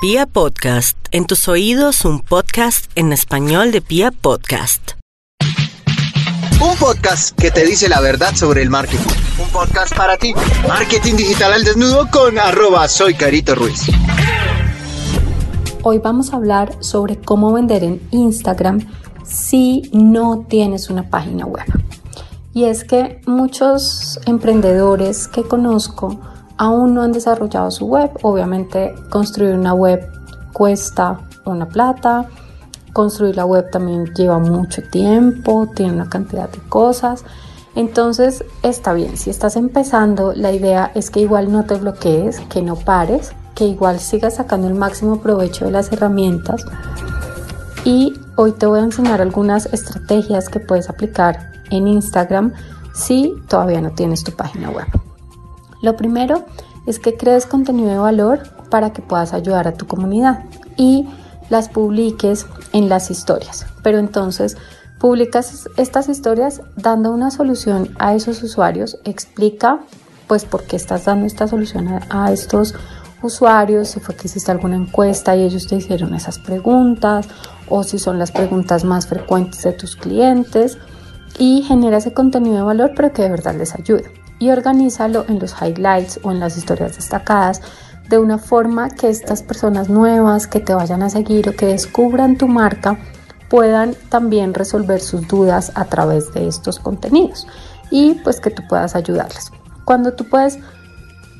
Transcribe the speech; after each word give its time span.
Pia 0.00 0.26
Podcast, 0.26 0.96
en 1.10 1.26
tus 1.26 1.48
oídos 1.48 2.04
un 2.04 2.20
podcast 2.20 2.88
en 2.94 3.12
español 3.12 3.72
de 3.72 3.80
Pia 3.80 4.12
Podcast. 4.12 4.92
Un 6.60 6.76
podcast 6.76 7.36
que 7.36 7.50
te 7.50 7.66
dice 7.66 7.88
la 7.88 8.00
verdad 8.00 8.32
sobre 8.36 8.62
el 8.62 8.70
marketing. 8.70 9.12
Un 9.42 9.48
podcast 9.48 9.96
para 9.96 10.16
ti. 10.16 10.34
Marketing 10.68 11.16
digital 11.16 11.52
al 11.52 11.64
desnudo 11.64 12.08
con 12.12 12.38
arroba 12.38 12.86
soy 12.86 13.14
Carito 13.14 13.56
Ruiz. 13.56 13.90
Hoy 15.82 15.98
vamos 15.98 16.32
a 16.32 16.36
hablar 16.36 16.76
sobre 16.78 17.16
cómo 17.16 17.52
vender 17.52 17.82
en 17.82 18.00
Instagram 18.12 18.86
si 19.24 19.90
no 19.92 20.46
tienes 20.48 20.90
una 20.90 21.10
página 21.10 21.44
web. 21.44 21.66
Y 22.54 22.66
es 22.66 22.84
que 22.84 23.20
muchos 23.26 24.20
emprendedores 24.26 25.26
que 25.26 25.42
conozco 25.42 26.20
aún 26.58 26.94
no 26.94 27.02
han 27.02 27.12
desarrollado 27.12 27.70
su 27.70 27.86
web. 27.86 28.10
Obviamente 28.22 28.94
construir 29.08 29.54
una 29.54 29.72
web 29.72 30.10
cuesta 30.52 31.20
una 31.44 31.66
plata. 31.66 32.26
Construir 32.92 33.36
la 33.36 33.44
web 33.44 33.70
también 33.70 34.12
lleva 34.14 34.38
mucho 34.38 34.82
tiempo, 34.82 35.68
tiene 35.74 35.92
una 35.92 36.08
cantidad 36.08 36.50
de 36.50 36.58
cosas. 36.68 37.24
Entonces 37.74 38.44
está 38.62 38.92
bien, 38.92 39.16
si 39.16 39.30
estás 39.30 39.56
empezando, 39.56 40.32
la 40.34 40.52
idea 40.52 40.90
es 40.94 41.10
que 41.10 41.20
igual 41.20 41.52
no 41.52 41.64
te 41.64 41.74
bloquees, 41.76 42.40
que 42.48 42.60
no 42.60 42.74
pares, 42.74 43.32
que 43.54 43.66
igual 43.66 44.00
sigas 44.00 44.36
sacando 44.36 44.66
el 44.66 44.74
máximo 44.74 45.20
provecho 45.20 45.66
de 45.66 45.70
las 45.70 45.92
herramientas. 45.92 46.64
Y 47.84 48.14
hoy 48.36 48.52
te 48.52 48.66
voy 48.66 48.80
a 48.80 48.84
enseñar 48.84 49.20
algunas 49.20 49.66
estrategias 49.66 50.48
que 50.48 50.60
puedes 50.60 50.90
aplicar 50.90 51.52
en 51.70 51.86
Instagram 51.86 52.52
si 52.94 53.34
todavía 53.48 53.80
no 53.80 53.90
tienes 53.90 54.24
tu 54.24 54.32
página 54.32 54.70
web. 54.70 54.86
Lo 55.82 55.96
primero 55.96 56.44
es 56.86 56.98
que 56.98 57.16
crees 57.16 57.46
contenido 57.46 57.90
de 57.90 57.98
valor 57.98 58.42
para 58.70 58.92
que 58.92 59.02
puedas 59.02 59.32
ayudar 59.32 59.68
a 59.68 59.74
tu 59.74 59.86
comunidad 59.86 60.44
y 60.76 61.06
las 61.50 61.68
publiques 61.68 62.46
en 62.72 62.88
las 62.88 63.10
historias. 63.10 63.66
Pero 63.82 63.98
entonces 63.98 64.56
publicas 64.98 65.68
estas 65.76 66.08
historias 66.08 66.62
dando 66.76 67.12
una 67.12 67.30
solución 67.30 67.90
a 67.98 68.14
esos 68.14 68.42
usuarios, 68.42 68.98
explica 69.04 69.80
pues 70.26 70.44
por 70.44 70.64
qué 70.64 70.76
estás 70.76 71.04
dando 71.04 71.26
esta 71.26 71.48
solución 71.48 72.00
a, 72.10 72.32
estos 72.32 72.74
usuarios, 73.22 73.88
si 73.88 74.00
fue 74.00 74.14
que 74.14 74.26
hiciste 74.26 74.50
alguna 74.50 74.76
encuesta 74.76 75.34
y 75.34 75.42
ellos 75.42 75.66
te 75.66 75.76
hicieron 75.76 76.14
esas 76.14 76.38
preguntas 76.38 77.26
o 77.68 77.82
si 77.82 77.98
son 77.98 78.18
las 78.18 78.30
preguntas 78.30 78.84
más 78.84 79.06
frecuentes 79.06 79.62
de 79.62 79.72
tus 79.72 79.96
clientes 79.96 80.78
y 81.38 81.62
genera 81.62 81.96
ese 81.98 82.12
contenido 82.12 82.56
de 82.56 82.62
valor 82.62 82.92
pero 82.94 83.12
que 83.12 83.22
de 83.22 83.30
verdad 83.30 83.54
les 83.56 83.74
ayude 83.74 84.12
y 84.38 84.50
organízalo 84.50 85.24
en 85.28 85.38
los 85.38 85.54
highlights 85.60 86.20
o 86.22 86.30
en 86.30 86.40
las 86.40 86.56
historias 86.56 86.96
destacadas 86.96 87.60
de 88.08 88.18
una 88.18 88.38
forma 88.38 88.90
que 88.90 89.08
estas 89.08 89.42
personas 89.42 89.88
nuevas 89.88 90.46
que 90.46 90.60
te 90.60 90.74
vayan 90.74 91.02
a 91.02 91.10
seguir 91.10 91.48
o 91.48 91.56
que 91.56 91.66
descubran 91.66 92.36
tu 92.36 92.48
marca 92.48 92.98
puedan 93.48 93.94
también 94.08 94.54
resolver 94.54 95.00
sus 95.00 95.26
dudas 95.26 95.72
a 95.74 95.84
través 95.84 96.32
de 96.32 96.48
estos 96.48 96.78
contenidos 96.78 97.46
y 97.90 98.14
pues 98.14 98.40
que 98.40 98.50
tú 98.50 98.62
puedas 98.68 98.94
ayudarles. 98.94 99.50
Cuando 99.84 100.12
tú 100.12 100.24
puedes 100.24 100.58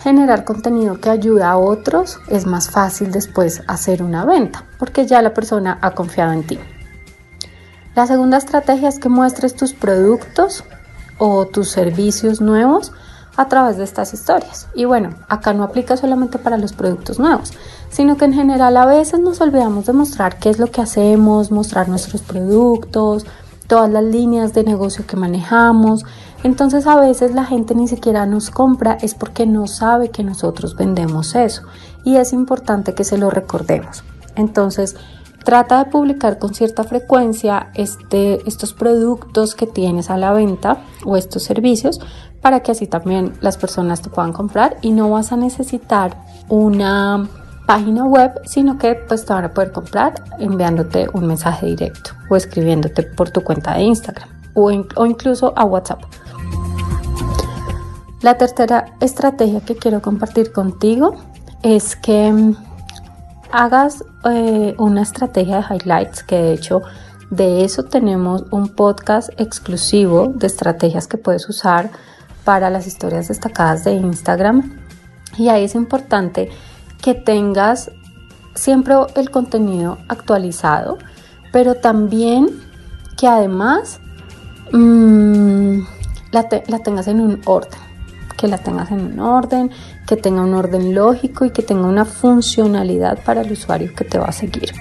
generar 0.00 0.44
contenido 0.44 1.00
que 1.00 1.10
ayuda 1.10 1.50
a 1.50 1.58
otros, 1.58 2.18
es 2.28 2.46
más 2.46 2.70
fácil 2.70 3.12
después 3.12 3.62
hacer 3.68 4.02
una 4.02 4.24
venta 4.24 4.64
porque 4.78 5.06
ya 5.06 5.22
la 5.22 5.34
persona 5.34 5.78
ha 5.80 5.92
confiado 5.92 6.32
en 6.32 6.44
ti. 6.44 6.58
La 7.94 8.06
segunda 8.06 8.38
estrategia 8.38 8.88
es 8.88 8.98
que 8.98 9.08
muestres 9.08 9.54
tus 9.54 9.74
productos 9.74 10.64
o 11.24 11.46
tus 11.46 11.70
servicios 11.70 12.40
nuevos 12.40 12.90
a 13.36 13.46
través 13.46 13.76
de 13.76 13.84
estas 13.84 14.12
historias. 14.12 14.66
Y 14.74 14.86
bueno, 14.86 15.10
acá 15.28 15.52
no 15.52 15.62
aplica 15.62 15.96
solamente 15.96 16.36
para 16.40 16.58
los 16.58 16.72
productos 16.72 17.20
nuevos, 17.20 17.52
sino 17.90 18.16
que 18.16 18.24
en 18.24 18.32
general 18.32 18.76
a 18.76 18.86
veces 18.86 19.20
nos 19.20 19.40
olvidamos 19.40 19.86
de 19.86 19.92
mostrar 19.92 20.40
qué 20.40 20.50
es 20.50 20.58
lo 20.58 20.66
que 20.66 20.80
hacemos, 20.80 21.52
mostrar 21.52 21.88
nuestros 21.88 22.22
productos, 22.22 23.24
todas 23.68 23.88
las 23.88 24.02
líneas 24.02 24.52
de 24.52 24.64
negocio 24.64 25.06
que 25.06 25.14
manejamos. 25.14 26.04
Entonces 26.42 26.88
a 26.88 26.96
veces 26.96 27.32
la 27.32 27.44
gente 27.44 27.76
ni 27.76 27.86
siquiera 27.86 28.26
nos 28.26 28.50
compra 28.50 28.98
es 29.00 29.14
porque 29.14 29.46
no 29.46 29.68
sabe 29.68 30.08
que 30.08 30.24
nosotros 30.24 30.74
vendemos 30.74 31.36
eso 31.36 31.62
y 32.02 32.16
es 32.16 32.32
importante 32.32 32.94
que 32.94 33.04
se 33.04 33.16
lo 33.16 33.30
recordemos. 33.30 34.02
Entonces, 34.34 34.96
Trata 35.44 35.84
de 35.84 35.90
publicar 35.90 36.38
con 36.38 36.54
cierta 36.54 36.84
frecuencia 36.84 37.70
este, 37.74 38.46
estos 38.48 38.72
productos 38.72 39.54
que 39.54 39.66
tienes 39.66 40.08
a 40.10 40.16
la 40.16 40.32
venta 40.32 40.84
o 41.04 41.16
estos 41.16 41.42
servicios 41.42 42.00
para 42.40 42.60
que 42.60 42.72
así 42.72 42.86
también 42.86 43.32
las 43.40 43.56
personas 43.56 44.02
te 44.02 44.10
puedan 44.10 44.32
comprar 44.32 44.76
y 44.82 44.92
no 44.92 45.10
vas 45.10 45.32
a 45.32 45.36
necesitar 45.36 46.16
una 46.48 47.28
página 47.66 48.04
web, 48.04 48.32
sino 48.44 48.78
que 48.78 48.94
pues 48.94 49.24
te 49.24 49.32
van 49.32 49.44
a 49.44 49.54
poder 49.54 49.72
comprar 49.72 50.14
enviándote 50.38 51.08
un 51.12 51.26
mensaje 51.26 51.66
directo 51.66 52.10
o 52.28 52.36
escribiéndote 52.36 53.02
por 53.02 53.30
tu 53.30 53.42
cuenta 53.42 53.74
de 53.74 53.82
Instagram 53.82 54.28
o, 54.54 54.70
o 54.96 55.06
incluso 55.06 55.52
a 55.56 55.64
WhatsApp. 55.64 56.02
La 58.20 58.38
tercera 58.38 58.94
estrategia 59.00 59.60
que 59.60 59.74
quiero 59.74 60.00
compartir 60.00 60.52
contigo 60.52 61.16
es 61.62 61.96
que 61.96 62.54
hagas 63.52 64.04
eh, 64.24 64.74
una 64.78 65.02
estrategia 65.02 65.58
de 65.58 65.76
highlights, 65.76 66.22
que 66.22 66.36
de 66.36 66.52
hecho 66.54 66.82
de 67.30 67.64
eso 67.64 67.84
tenemos 67.84 68.44
un 68.50 68.70
podcast 68.70 69.28
exclusivo 69.38 70.32
de 70.34 70.46
estrategias 70.46 71.06
que 71.06 71.18
puedes 71.18 71.48
usar 71.48 71.90
para 72.44 72.70
las 72.70 72.86
historias 72.86 73.28
destacadas 73.28 73.84
de 73.84 73.92
Instagram. 73.92 74.78
Y 75.38 75.48
ahí 75.48 75.64
es 75.64 75.74
importante 75.74 76.50
que 77.00 77.14
tengas 77.14 77.90
siempre 78.54 78.94
el 79.14 79.30
contenido 79.30 79.98
actualizado, 80.08 80.98
pero 81.52 81.74
también 81.74 82.48
que 83.16 83.28
además 83.28 84.00
mm, 84.72 85.80
la, 86.32 86.48
la 86.66 86.78
tengas 86.80 87.06
en 87.06 87.20
un 87.20 87.40
orden 87.44 87.91
que 88.42 88.48
la 88.48 88.58
tengas 88.58 88.90
en 88.90 89.00
un 89.00 89.20
orden, 89.20 89.70
que 90.04 90.16
tenga 90.16 90.42
un 90.42 90.52
orden 90.52 90.96
lógico 90.96 91.44
y 91.44 91.50
que 91.50 91.62
tenga 91.62 91.86
una 91.86 92.04
funcionalidad 92.04 93.22
para 93.24 93.42
el 93.42 93.52
usuario 93.52 93.94
que 93.94 94.04
te 94.04 94.18
va 94.18 94.26
a 94.26 94.32
seguir. 94.32 94.72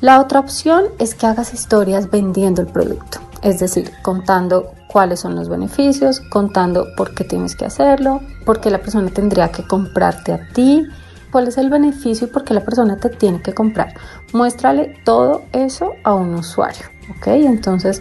La 0.00 0.18
otra 0.18 0.40
opción 0.40 0.84
es 0.98 1.14
que 1.14 1.26
hagas 1.26 1.52
historias 1.52 2.10
vendiendo 2.10 2.62
el 2.62 2.68
producto, 2.68 3.18
es 3.42 3.58
decir, 3.58 3.90
contando 4.00 4.72
cuáles 4.88 5.20
son 5.20 5.36
los 5.36 5.50
beneficios, 5.50 6.20
contando 6.20 6.86
por 6.96 7.14
qué 7.14 7.24
tienes 7.24 7.54
que 7.54 7.66
hacerlo, 7.66 8.22
por 8.46 8.62
qué 8.62 8.70
la 8.70 8.78
persona 8.78 9.10
tendría 9.10 9.52
que 9.52 9.66
comprarte 9.66 10.32
a 10.32 10.48
ti, 10.54 10.86
cuál 11.30 11.48
es 11.48 11.58
el 11.58 11.68
beneficio 11.68 12.28
y 12.28 12.30
por 12.30 12.44
qué 12.44 12.54
la 12.54 12.64
persona 12.64 12.96
te 12.96 13.10
tiene 13.10 13.42
que 13.42 13.52
comprar. 13.52 13.92
Muéstrale 14.32 14.98
todo 15.04 15.42
eso 15.52 15.92
a 16.02 16.14
un 16.14 16.34
usuario, 16.34 16.86
¿ok? 17.10 17.26
Entonces, 17.26 18.00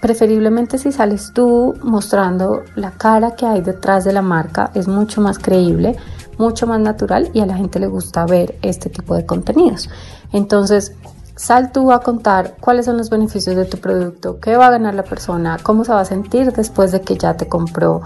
Preferiblemente 0.00 0.78
si 0.78 0.92
sales 0.92 1.32
tú 1.32 1.74
mostrando 1.82 2.62
la 2.76 2.92
cara 2.92 3.34
que 3.34 3.46
hay 3.46 3.60
detrás 3.60 4.04
de 4.04 4.12
la 4.12 4.22
marca, 4.22 4.70
es 4.74 4.86
mucho 4.86 5.20
más 5.20 5.38
creíble, 5.38 5.96
mucho 6.38 6.66
más 6.68 6.80
natural 6.80 7.30
y 7.34 7.40
a 7.40 7.46
la 7.46 7.56
gente 7.56 7.80
le 7.80 7.88
gusta 7.88 8.24
ver 8.24 8.56
este 8.62 8.90
tipo 8.90 9.16
de 9.16 9.26
contenidos. 9.26 9.90
Entonces, 10.32 10.94
sal 11.34 11.72
tú 11.72 11.90
a 11.92 12.00
contar 12.00 12.56
cuáles 12.60 12.86
son 12.86 12.96
los 12.96 13.10
beneficios 13.10 13.56
de 13.56 13.64
tu 13.64 13.78
producto, 13.78 14.38
qué 14.40 14.56
va 14.56 14.68
a 14.68 14.70
ganar 14.70 14.94
la 14.94 15.02
persona, 15.02 15.58
cómo 15.62 15.84
se 15.84 15.92
va 15.92 16.00
a 16.00 16.04
sentir 16.04 16.52
después 16.52 16.92
de 16.92 17.00
que 17.00 17.16
ya 17.16 17.36
te 17.36 17.48
compró, 17.48 18.02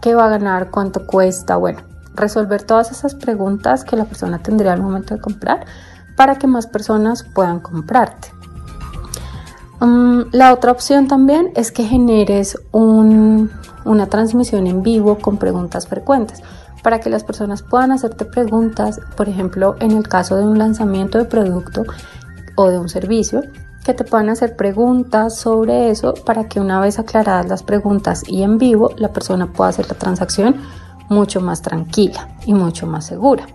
qué 0.00 0.14
va 0.14 0.26
a 0.26 0.30
ganar, 0.30 0.70
cuánto 0.70 1.04
cuesta, 1.06 1.56
bueno, 1.56 1.80
resolver 2.14 2.62
todas 2.62 2.92
esas 2.92 3.14
preguntas 3.14 3.84
que 3.84 3.96
la 3.96 4.04
persona 4.04 4.38
tendría 4.38 4.72
al 4.72 4.82
momento 4.82 5.14
de 5.14 5.20
comprar 5.20 5.66
para 6.16 6.36
que 6.36 6.46
más 6.46 6.66
personas 6.68 7.24
puedan 7.24 7.58
comprarte. 7.58 8.28
Mm, 9.84 10.30
la 10.32 10.54
otra 10.54 10.72
opción 10.72 11.08
también 11.08 11.52
es 11.56 11.70
que 11.70 11.84
generes 11.84 12.58
una 12.72 14.06
transmisión 14.08 14.66
en 14.66 14.82
vivo 14.82 15.18
con 15.18 15.36
preguntas 15.36 15.86
frecuentes 15.86 16.42
para 16.82 17.00
que 17.00 17.10
las 17.10 17.22
personas 17.22 17.62
puedan 17.62 17.92
hacerte 17.92 18.24
preguntas, 18.24 19.00
por 19.16 19.28
ejemplo, 19.28 19.76
en 19.80 19.92
el 19.92 20.08
caso 20.08 20.36
de 20.36 20.44
un 20.44 20.58
lanzamiento 20.58 21.18
de 21.18 21.26
producto 21.26 21.84
o 22.56 22.70
de 22.70 22.78
un 22.78 22.88
servicio, 22.88 23.42
que 23.84 23.92
te 23.92 24.04
puedan 24.04 24.30
hacer 24.30 24.56
preguntas 24.56 25.36
sobre 25.36 25.90
eso 25.90 26.14
para 26.24 26.48
que 26.48 26.60
una 26.60 26.80
vez 26.80 26.98
aclaradas 26.98 27.48
las 27.48 27.62
preguntas 27.62 28.22
y 28.26 28.42
en 28.42 28.56
vivo, 28.56 28.92
la 28.96 29.12
persona 29.12 29.52
pueda 29.52 29.70
hacer 29.70 29.86
la 29.88 29.96
transacción 29.96 30.56
mucho 31.10 31.42
más 31.42 31.60
tranquila 31.60 32.28
y 32.46 32.54
mucho 32.54 32.86
más 32.86 33.04
segura 33.04 33.46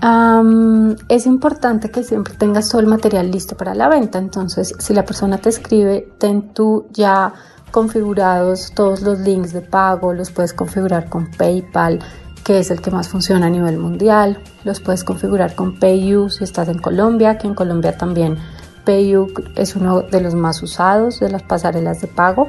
es 0.00 1.26
importante 1.26 1.90
que 1.90 2.02
siempre 2.02 2.34
tengas 2.34 2.68
todo 2.68 2.80
el 2.80 2.86
material 2.86 3.30
listo 3.30 3.56
para 3.56 3.74
la 3.74 3.88
venta. 3.88 4.18
Entonces, 4.18 4.74
si 4.78 4.94
la 4.94 5.04
persona 5.04 5.38
te 5.38 5.48
escribe, 5.48 6.08
ten 6.18 6.54
tú 6.54 6.86
ya 6.92 7.32
configurados 7.70 8.72
todos 8.74 9.02
los 9.02 9.20
links 9.20 9.52
de 9.52 9.60
pago, 9.60 10.14
los 10.14 10.30
puedes 10.30 10.52
configurar 10.52 11.08
con 11.08 11.30
PayPal, 11.30 12.00
que 12.44 12.60
es 12.60 12.70
el 12.70 12.80
que 12.80 12.90
más 12.90 13.08
funciona 13.08 13.46
a 13.46 13.50
nivel 13.50 13.78
mundial. 13.78 14.42
Los 14.64 14.80
puedes 14.80 15.04
configurar 15.04 15.54
con 15.54 15.78
PayU 15.78 16.30
si 16.30 16.44
estás 16.44 16.68
en 16.68 16.78
Colombia, 16.78 17.36
que 17.38 17.46
en 17.46 17.54
Colombia 17.54 17.96
también 17.96 18.38
PayU 18.84 19.26
es 19.54 19.76
uno 19.76 20.02
de 20.02 20.20
los 20.20 20.34
más 20.34 20.62
usados 20.62 21.20
de 21.20 21.30
las 21.30 21.42
pasarelas 21.42 22.00
de 22.00 22.06
pago. 22.06 22.48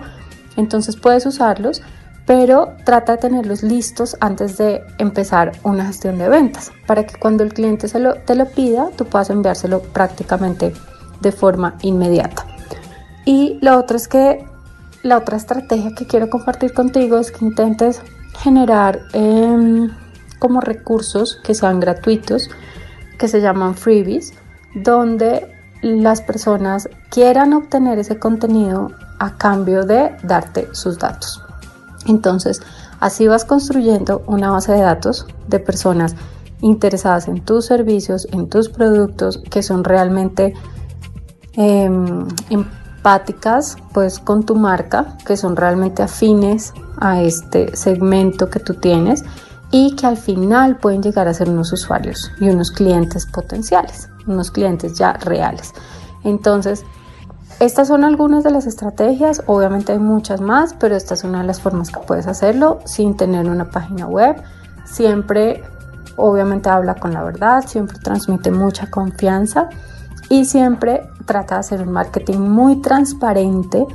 Entonces 0.56 0.96
puedes 0.96 1.26
usarlos 1.26 1.82
pero 2.30 2.76
trata 2.84 3.14
de 3.14 3.18
tenerlos 3.18 3.64
listos 3.64 4.16
antes 4.20 4.56
de 4.60 4.84
empezar 5.00 5.52
una 5.64 5.88
gestión 5.88 6.20
de 6.20 6.30
ventas 6.30 6.72
para 6.86 7.04
que 7.04 7.18
cuando 7.18 7.44
el 7.44 7.52
cliente 7.52 7.88
se 7.88 7.98
lo, 7.98 8.14
te 8.18 8.36
lo 8.36 8.46
pida 8.46 8.92
tú 8.96 9.06
puedas 9.06 9.32
enviárselo 9.32 9.82
prácticamente 9.82 10.72
de 11.22 11.32
forma 11.32 11.76
inmediata. 11.82 12.46
Y 13.26 13.58
lo 13.64 13.76
otro 13.80 13.98
es 13.98 14.08
que 14.08 14.46
la 15.02 15.18
otra 15.18 15.38
estrategia 15.38 15.96
que 15.96 16.06
quiero 16.06 16.30
compartir 16.30 16.72
contigo 16.72 17.18
es 17.18 17.32
que 17.32 17.44
intentes 17.44 18.04
generar 18.38 19.00
em, 19.14 19.90
como 20.38 20.62
recursos 20.62 21.42
que 21.44 21.56
sean 21.56 21.80
gratuitos, 21.80 22.48
que 23.18 23.28
se 23.28 23.42
llaman 23.42 23.74
freebies, 23.74 24.36
donde 24.76 25.52
las 25.82 26.22
personas 26.22 26.90
quieran 27.10 27.54
obtener 27.54 27.98
ese 27.98 28.20
contenido 28.20 28.92
a 29.18 29.36
cambio 29.36 29.84
de 29.84 30.16
darte 30.22 30.68
sus 30.74 31.00
datos. 31.00 31.44
Entonces, 32.06 32.62
así 33.00 33.28
vas 33.28 33.46
construyendo 33.46 34.24
una 34.28 34.52
base 34.52 34.72
de 34.72 34.82
datos 34.82 35.26
de 35.48 35.60
personas 35.60 36.16
interesadas 36.62 37.28
en 37.28 37.42
tus 37.42 37.66
servicios, 37.66 38.28
en 38.32 38.50
tus 38.50 38.70
productos, 38.70 39.42
que 39.50 39.64
son 39.64 39.84
realmente 39.84 40.54
em, 41.54 42.28
empáticas 42.50 43.78
pues 43.94 44.20
con 44.20 44.46
tu 44.46 44.56
marca, 44.56 45.18
que 45.26 45.38
son 45.38 45.56
realmente 45.56 46.04
afines 46.04 46.74
a 46.98 47.22
este 47.22 47.76
segmento 47.76 48.50
que 48.50 48.60
tú 48.60 48.76
tienes 48.76 49.24
y 49.72 49.96
que 49.96 50.08
al 50.08 50.18
final 50.18 50.78
pueden 50.78 51.02
llegar 51.02 51.28
a 51.28 51.34
ser 51.34 51.50
unos 51.50 51.72
usuarios 51.72 52.32
y 52.40 52.50
unos 52.50 52.72
clientes 52.72 53.26
potenciales, 53.26 54.10
unos 54.28 54.52
clientes 54.52 54.98
ya 54.98 55.14
reales. 55.14 55.74
Entonces, 56.24 56.84
estas 57.60 57.90
son 57.90 58.06
algunas 58.06 58.44
de 58.44 58.52
las 58.52 58.66
estrategias, 58.66 59.44
obviamente 59.46 59.92
hay 59.92 60.00
muchas 60.00 60.40
más, 60.40 60.74
pero 60.74 60.96
esta 60.96 61.14
es 61.14 61.24
una 61.26 61.42
de 61.42 61.48
las 61.48 61.60
formas 61.60 61.90
que 61.90 62.00
puedes 62.00 62.28
hacerlo 62.28 62.80
sin 62.86 63.18
tener 63.18 63.50
una 63.50 63.70
página 63.70 64.06
web. 64.06 64.42
Siempre, 64.86 65.64
obviamente, 66.16 66.70
habla 66.70 66.96
con 66.96 67.14
la 67.14 67.24
verdad, 67.24 67.66
siempre 67.68 67.98
transmite 68.00 68.50
mucha 68.52 68.90
confianza 68.90 69.70
y 70.30 70.46
siempre 70.46 71.10
trata 71.26 71.56
de 71.56 71.60
hacer 71.60 71.82
un 71.82 71.92
marketing 71.92 72.40
muy 72.40 72.82
transparente 72.82 73.86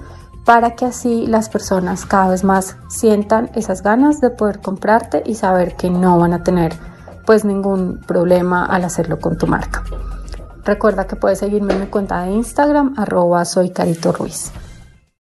para 0.45 0.73
que 0.73 0.85
así 0.85 1.27
las 1.27 1.49
personas 1.49 2.05
cada 2.05 2.29
vez 2.29 2.45
más 2.45 2.77
sientan 2.89 3.51
esas 3.55 3.83
ganas 3.83 4.21
de 4.21 4.29
poder 4.29 4.61
comprarte 4.61 5.23
y 5.25 5.37
saber 5.37 5.75
que 5.75 5.89
no 5.89 6.19
van 6.19 6.35
a 6.35 6.43
tener 6.43 6.75
pues 7.25 7.47
ningún 7.47 8.01
problema 8.07 8.67
al 8.67 8.85
hacerlo 8.85 9.19
con 9.19 9.39
tu 9.39 9.47
marca. 9.47 9.83
Recuerda 10.65 11.07
que 11.07 11.17
puedes 11.17 11.39
seguirme 11.39 11.75
en 11.75 11.81
mi 11.81 11.87
cuenta 11.87 12.23
de 12.23 12.33
Instagram 12.33 12.95
arroba 12.97 13.45
soy 13.45 13.71
Carito 13.71 14.13
Ruiz. 14.13 14.51